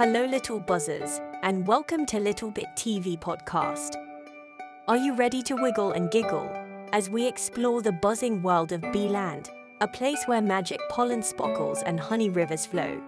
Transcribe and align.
Hello, 0.00 0.24
little 0.24 0.58
buzzers, 0.58 1.20
and 1.42 1.66
welcome 1.66 2.06
to 2.06 2.18
Little 2.18 2.50
Bit 2.50 2.68
TV 2.74 3.18
podcast. 3.20 3.96
Are 4.88 4.96
you 4.96 5.14
ready 5.14 5.42
to 5.42 5.54
wiggle 5.56 5.92
and 5.92 6.10
giggle 6.10 6.50
as 6.94 7.10
we 7.10 7.28
explore 7.28 7.82
the 7.82 7.92
buzzing 7.92 8.40
world 8.40 8.72
of 8.72 8.80
bee 8.94 9.10
land, 9.10 9.50
a 9.82 9.86
place 9.86 10.24
where 10.24 10.40
magic 10.40 10.80
pollen 10.88 11.22
sparkles 11.22 11.82
and 11.82 12.00
honey 12.00 12.30
rivers 12.30 12.64
flow? 12.64 12.98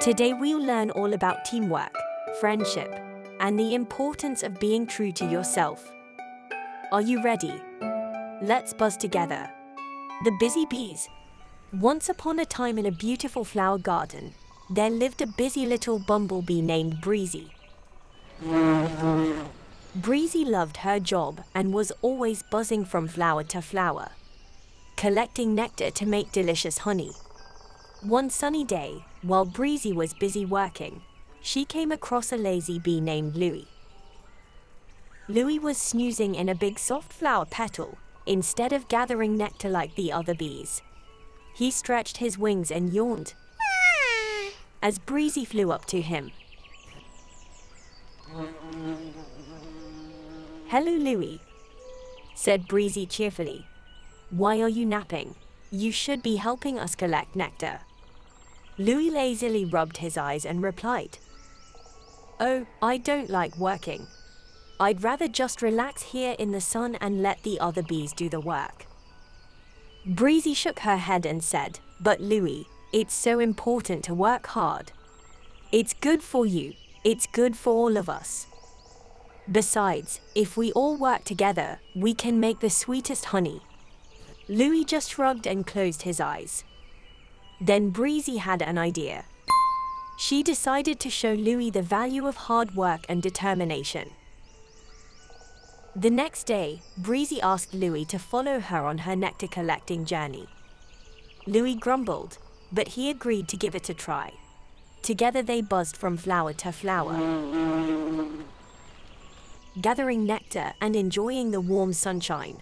Today, 0.00 0.32
we'll 0.32 0.58
learn 0.60 0.90
all 0.90 1.14
about 1.14 1.44
teamwork, 1.44 1.94
friendship, 2.40 2.92
and 3.38 3.56
the 3.56 3.76
importance 3.76 4.42
of 4.42 4.58
being 4.58 4.88
true 4.88 5.12
to 5.12 5.24
yourself. 5.24 5.92
Are 6.90 7.02
you 7.02 7.22
ready? 7.22 7.54
Let's 8.42 8.74
buzz 8.74 8.96
together. 8.96 9.48
The 10.24 10.36
busy 10.40 10.66
bees. 10.66 11.08
Once 11.72 12.08
upon 12.08 12.40
a 12.40 12.44
time 12.44 12.78
in 12.78 12.86
a 12.86 12.90
beautiful 12.90 13.44
flower 13.44 13.78
garden, 13.78 14.34
there 14.70 14.90
lived 14.90 15.20
a 15.20 15.26
busy 15.26 15.66
little 15.66 15.98
bumblebee 15.98 16.62
named 16.62 17.00
Breezy. 17.00 17.50
Breezy 19.94 20.44
loved 20.44 20.78
her 20.78 20.98
job 20.98 21.44
and 21.54 21.72
was 21.72 21.92
always 22.00 22.42
buzzing 22.42 22.84
from 22.84 23.06
flower 23.06 23.44
to 23.44 23.60
flower, 23.60 24.08
collecting 24.96 25.54
nectar 25.54 25.90
to 25.90 26.06
make 26.06 26.32
delicious 26.32 26.78
honey. 26.78 27.12
One 28.00 28.30
sunny 28.30 28.64
day, 28.64 29.04
while 29.22 29.44
Breezy 29.44 29.92
was 29.92 30.14
busy 30.14 30.44
working, 30.46 31.02
she 31.40 31.64
came 31.64 31.92
across 31.92 32.32
a 32.32 32.36
lazy 32.36 32.78
bee 32.78 33.00
named 33.00 33.36
Louie. 33.36 33.68
Louie 35.28 35.58
was 35.58 35.76
snoozing 35.78 36.34
in 36.34 36.48
a 36.48 36.54
big 36.54 36.78
soft 36.78 37.12
flower 37.12 37.44
petal 37.44 37.98
instead 38.26 38.72
of 38.72 38.88
gathering 38.88 39.36
nectar 39.36 39.68
like 39.68 39.94
the 39.94 40.10
other 40.10 40.34
bees. 40.34 40.80
He 41.54 41.70
stretched 41.70 42.16
his 42.16 42.38
wings 42.38 42.70
and 42.70 42.92
yawned 42.92 43.34
as 44.84 44.98
Breezy 44.98 45.46
flew 45.46 45.72
up 45.72 45.86
to 45.86 46.02
him. 46.02 46.30
Hello, 50.68 50.92
Louie, 50.92 51.40
said 52.34 52.68
Breezy 52.68 53.06
cheerfully. 53.06 53.66
Why 54.28 54.60
are 54.60 54.68
you 54.68 54.84
napping? 54.84 55.36
You 55.70 55.90
should 55.90 56.22
be 56.22 56.36
helping 56.36 56.78
us 56.78 56.94
collect 56.94 57.34
nectar. 57.34 57.80
Louie 58.76 59.08
lazily 59.08 59.64
rubbed 59.64 59.98
his 59.98 60.18
eyes 60.18 60.44
and 60.44 60.62
replied, 60.62 61.16
Oh, 62.38 62.66
I 62.82 62.98
don't 62.98 63.30
like 63.30 63.56
working. 63.56 64.06
I'd 64.78 65.02
rather 65.02 65.28
just 65.28 65.62
relax 65.62 66.02
here 66.02 66.36
in 66.38 66.50
the 66.52 66.60
sun 66.60 66.96
and 66.96 67.22
let 67.22 67.42
the 67.42 67.58
other 67.58 67.82
bees 67.82 68.12
do 68.12 68.28
the 68.28 68.40
work. 68.40 68.84
Breezy 70.04 70.52
shook 70.52 70.80
her 70.80 70.98
head 70.98 71.24
and 71.24 71.42
said, 71.42 71.80
But 72.00 72.20
Louie, 72.20 72.66
it's 72.94 73.12
so 73.12 73.40
important 73.40 74.04
to 74.04 74.14
work 74.14 74.46
hard. 74.46 74.92
It's 75.72 75.94
good 75.94 76.22
for 76.22 76.46
you, 76.46 76.74
it's 77.02 77.26
good 77.26 77.56
for 77.56 77.72
all 77.72 77.96
of 77.96 78.08
us. 78.08 78.46
Besides, 79.50 80.20
if 80.36 80.56
we 80.56 80.70
all 80.72 80.96
work 80.96 81.24
together, 81.24 81.80
we 81.96 82.14
can 82.14 82.38
make 82.38 82.60
the 82.60 82.70
sweetest 82.70 83.24
honey. 83.26 83.62
Louie 84.48 84.84
just 84.84 85.10
shrugged 85.10 85.44
and 85.44 85.66
closed 85.66 86.02
his 86.02 86.20
eyes. 86.20 86.62
Then 87.60 87.90
Breezy 87.90 88.36
had 88.36 88.62
an 88.62 88.78
idea. 88.78 89.24
She 90.16 90.44
decided 90.44 91.00
to 91.00 91.10
show 91.10 91.32
Louie 91.32 91.70
the 91.70 91.82
value 91.82 92.28
of 92.28 92.36
hard 92.46 92.76
work 92.76 93.00
and 93.08 93.20
determination. 93.20 94.10
The 95.96 96.10
next 96.10 96.44
day, 96.44 96.82
Breezy 96.96 97.40
asked 97.40 97.74
Louie 97.74 98.04
to 98.04 98.20
follow 98.20 98.60
her 98.60 98.86
on 98.86 98.98
her 98.98 99.16
nectar 99.16 99.48
collecting 99.48 100.04
journey. 100.04 100.46
Louie 101.48 101.74
grumbled, 101.74 102.38
but 102.74 102.88
he 102.88 103.08
agreed 103.08 103.46
to 103.48 103.56
give 103.56 103.74
it 103.74 103.88
a 103.88 103.94
try. 103.94 104.32
Together 105.02 105.42
they 105.42 105.60
buzzed 105.60 105.96
from 105.96 106.16
flower 106.16 106.52
to 106.52 106.72
flower, 106.72 107.16
gathering 109.80 110.26
nectar 110.26 110.72
and 110.80 110.96
enjoying 110.96 111.50
the 111.50 111.60
warm 111.60 111.92
sunshine. 111.92 112.60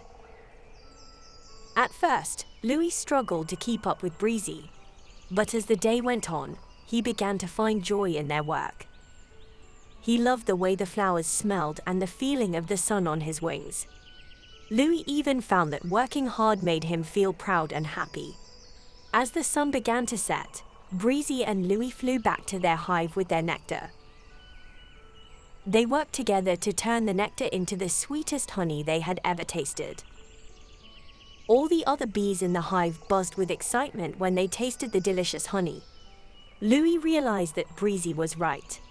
At 1.75 1.91
first, 1.91 2.45
Louie 2.61 2.89
struggled 2.91 3.49
to 3.49 3.55
keep 3.55 3.87
up 3.87 4.03
with 4.03 4.19
Breezy, 4.19 4.69
but 5.31 5.55
as 5.55 5.65
the 5.65 5.75
day 5.75 5.99
went 6.01 6.31
on, 6.31 6.57
he 6.85 7.01
began 7.01 7.39
to 7.39 7.47
find 7.47 7.83
joy 7.83 8.11
in 8.11 8.27
their 8.27 8.43
work. 8.43 8.85
He 9.99 10.17
loved 10.17 10.45
the 10.45 10.55
way 10.55 10.75
the 10.75 10.85
flowers 10.85 11.25
smelled 11.25 11.79
and 11.87 12.01
the 12.01 12.07
feeling 12.07 12.55
of 12.55 12.67
the 12.67 12.77
sun 12.77 13.07
on 13.07 13.21
his 13.21 13.41
wings. 13.41 13.87
Louie 14.69 15.03
even 15.07 15.41
found 15.41 15.71
that 15.73 15.85
working 15.85 16.27
hard 16.27 16.61
made 16.61 16.83
him 16.83 17.03
feel 17.03 17.33
proud 17.33 17.71
and 17.71 17.87
happy. 17.87 18.35
As 19.15 19.31
the 19.31 19.43
sun 19.43 19.69
began 19.69 20.07
to 20.07 20.17
set, 20.17 20.63
Breezy 20.91 21.45
and 21.45 21.67
Louie 21.67 21.91
flew 21.91 22.17
back 22.17 22.47
to 22.47 22.57
their 22.57 22.75
hive 22.75 23.15
with 23.15 23.27
their 23.27 23.43
nectar. 23.43 23.91
They 25.67 25.85
worked 25.85 26.13
together 26.13 26.55
to 26.55 26.73
turn 26.73 27.05
the 27.05 27.13
nectar 27.13 27.45
into 27.45 27.77
the 27.77 27.89
sweetest 27.89 28.51
honey 28.51 28.81
they 28.81 29.01
had 29.01 29.21
ever 29.23 29.43
tasted. 29.43 30.03
All 31.47 31.67
the 31.67 31.85
other 31.85 32.07
bees 32.07 32.41
in 32.41 32.53
the 32.53 32.61
hive 32.61 32.99
buzzed 33.07 33.35
with 33.35 33.51
excitement 33.51 34.17
when 34.17 34.33
they 34.33 34.47
tasted 34.47 34.91
the 34.91 34.99
delicious 34.99 35.47
honey. 35.47 35.83
Louie 36.59 36.97
realized 36.97 37.55
that 37.55 37.75
Breezy 37.75 38.13
was 38.13 38.37
right. 38.37 38.81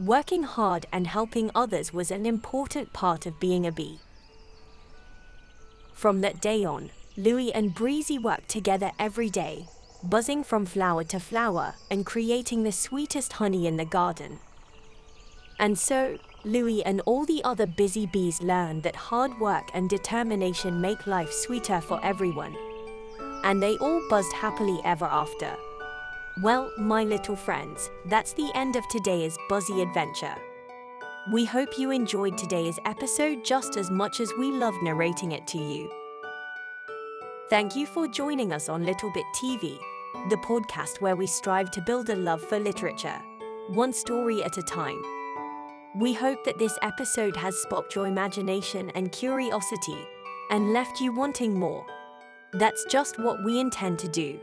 Working 0.00 0.42
hard 0.42 0.86
and 0.92 1.06
helping 1.06 1.50
others 1.54 1.92
was 1.92 2.10
an 2.10 2.26
important 2.26 2.92
part 2.92 3.24
of 3.24 3.38
being 3.38 3.66
a 3.66 3.72
bee. 3.72 4.00
From 5.92 6.22
that 6.22 6.40
day 6.40 6.64
on, 6.64 6.90
Louie 7.20 7.52
and 7.52 7.74
Breezy 7.74 8.18
work 8.18 8.46
together 8.46 8.92
every 8.98 9.28
day, 9.28 9.66
buzzing 10.02 10.42
from 10.42 10.64
flower 10.64 11.04
to 11.04 11.20
flower 11.20 11.74
and 11.90 12.06
creating 12.06 12.62
the 12.62 12.72
sweetest 12.72 13.34
honey 13.34 13.66
in 13.66 13.76
the 13.76 13.84
garden. 13.84 14.38
And 15.58 15.78
so, 15.78 16.16
Louie 16.46 16.82
and 16.82 17.02
all 17.02 17.26
the 17.26 17.44
other 17.44 17.66
busy 17.66 18.06
bees 18.06 18.40
learned 18.40 18.84
that 18.84 18.96
hard 18.96 19.38
work 19.38 19.68
and 19.74 19.90
determination 19.90 20.80
make 20.80 21.06
life 21.06 21.30
sweeter 21.30 21.82
for 21.82 22.02
everyone. 22.02 22.56
And 23.44 23.62
they 23.62 23.76
all 23.76 24.00
buzzed 24.08 24.32
happily 24.32 24.80
ever 24.86 25.04
after. 25.04 25.54
Well, 26.42 26.72
my 26.78 27.04
little 27.04 27.36
friends, 27.36 27.90
that's 28.06 28.32
the 28.32 28.50
end 28.54 28.76
of 28.76 28.88
today's 28.88 29.36
Buzzy 29.50 29.82
adventure. 29.82 30.36
We 31.30 31.44
hope 31.44 31.78
you 31.78 31.90
enjoyed 31.90 32.38
today's 32.38 32.78
episode 32.86 33.44
just 33.44 33.76
as 33.76 33.90
much 33.90 34.20
as 34.20 34.32
we 34.38 34.50
loved 34.52 34.82
narrating 34.82 35.32
it 35.32 35.46
to 35.48 35.58
you. 35.58 35.99
Thank 37.50 37.74
you 37.74 37.84
for 37.84 38.06
joining 38.06 38.52
us 38.52 38.68
on 38.68 38.84
Little 38.86 39.10
Bit 39.10 39.26
TV, 39.34 39.76
the 40.28 40.36
podcast 40.36 41.00
where 41.00 41.16
we 41.16 41.26
strive 41.26 41.72
to 41.72 41.82
build 41.82 42.08
a 42.08 42.14
love 42.14 42.40
for 42.40 42.60
literature, 42.60 43.20
one 43.70 43.92
story 43.92 44.40
at 44.44 44.56
a 44.56 44.62
time. 44.62 45.02
We 45.96 46.12
hope 46.12 46.44
that 46.44 46.60
this 46.60 46.78
episode 46.80 47.36
has 47.36 47.58
sparked 47.58 47.96
your 47.96 48.06
imagination 48.06 48.90
and 48.90 49.10
curiosity 49.10 49.98
and 50.52 50.72
left 50.72 51.00
you 51.00 51.12
wanting 51.12 51.58
more. 51.58 51.84
That's 52.52 52.84
just 52.84 53.18
what 53.18 53.44
we 53.44 53.58
intend 53.58 53.98
to 53.98 54.08
do. 54.08 54.38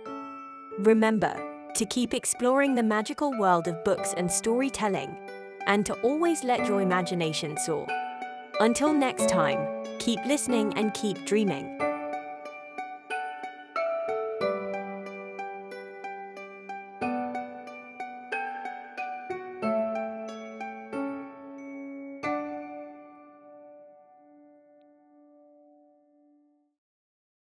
Remember, 0.79 1.33
to 1.75 1.85
keep 1.85 2.13
exploring 2.13 2.75
the 2.75 2.83
magical 2.83 3.31
world 3.39 3.69
of 3.69 3.85
books 3.85 4.15
and 4.17 4.29
storytelling, 4.29 5.15
and 5.65 5.85
to 5.85 5.93
always 6.01 6.43
let 6.43 6.65
your 6.67 6.81
imagination 6.81 7.55
soar. 7.55 7.87
Until 8.59 8.91
next 8.91 9.29
time, 9.29 9.65
keep 9.97 10.19
listening 10.25 10.73
and 10.73 10.93
keep 10.93 11.23
dreaming. 11.25 11.86